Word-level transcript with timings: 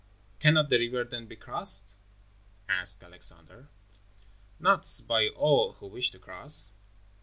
"Cannot 0.39 0.71
the 0.71 0.79
river 0.79 1.03
then 1.07 1.27
be 1.27 1.35
crossed?" 1.35 1.93
asked 2.67 3.03
Alexander. 3.03 3.69
"Not 4.59 4.89
by 5.05 5.27
all 5.27 5.73
who 5.73 5.85
wish 5.89 6.09
to 6.09 6.17
cross." 6.17 6.73